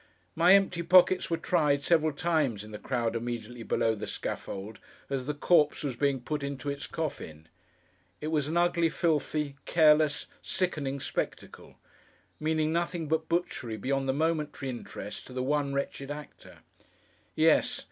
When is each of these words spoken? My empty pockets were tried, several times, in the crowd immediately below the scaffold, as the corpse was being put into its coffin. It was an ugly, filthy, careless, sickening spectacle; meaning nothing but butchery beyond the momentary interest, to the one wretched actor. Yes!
My 0.33 0.55
empty 0.55 0.81
pockets 0.81 1.29
were 1.29 1.37
tried, 1.37 1.83
several 1.83 2.11
times, 2.11 2.63
in 2.63 2.71
the 2.71 2.79
crowd 2.79 3.15
immediately 3.15 3.61
below 3.61 3.93
the 3.93 4.07
scaffold, 4.07 4.79
as 5.11 5.27
the 5.27 5.35
corpse 5.35 5.83
was 5.83 5.95
being 5.95 6.19
put 6.21 6.41
into 6.41 6.71
its 6.71 6.87
coffin. 6.87 7.47
It 8.19 8.29
was 8.29 8.47
an 8.47 8.57
ugly, 8.57 8.89
filthy, 8.89 9.57
careless, 9.65 10.25
sickening 10.41 10.99
spectacle; 11.01 11.77
meaning 12.39 12.73
nothing 12.73 13.07
but 13.09 13.29
butchery 13.29 13.77
beyond 13.77 14.09
the 14.09 14.13
momentary 14.13 14.71
interest, 14.71 15.27
to 15.27 15.33
the 15.33 15.43
one 15.43 15.71
wretched 15.71 16.09
actor. 16.09 16.61
Yes! 17.35 17.79